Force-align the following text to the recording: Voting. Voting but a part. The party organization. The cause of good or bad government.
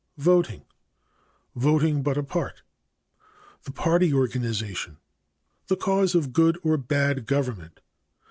Voting. 0.17 0.63
Voting 1.55 2.01
but 2.01 2.17
a 2.17 2.23
part. 2.23 2.63
The 3.65 3.71
party 3.71 4.11
organization. 4.11 4.97
The 5.67 5.75
cause 5.77 6.15
of 6.15 6.33
good 6.33 6.57
or 6.63 6.75
bad 6.77 7.27
government. 7.27 7.81